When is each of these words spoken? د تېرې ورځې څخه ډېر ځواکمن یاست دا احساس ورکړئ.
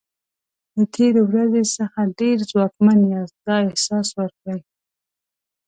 د 0.75 0.77
تېرې 0.93 1.21
ورځې 1.29 1.63
څخه 1.75 1.99
ډېر 2.19 2.37
ځواکمن 2.51 2.99
یاست 3.13 3.37
دا 3.47 3.57
احساس 3.69 4.07
ورکړئ. 4.19 4.59